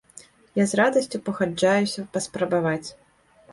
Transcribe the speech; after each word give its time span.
Я 0.61 0.65
з 0.71 0.79
радасцю 0.79 1.21
пагаджаюся 1.29 2.07
паспрабаваць. 2.17 2.89